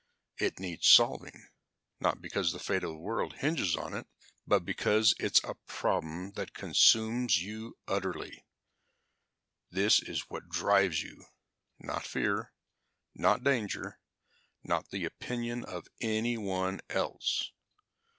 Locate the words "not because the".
1.99-2.57